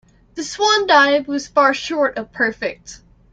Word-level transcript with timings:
The 0.33 0.43
swan 0.43 0.87
dive 0.87 1.27
was 1.27 1.47
far 1.47 1.75
short 1.75 2.17
of 2.17 2.31
perfect. 2.31 3.01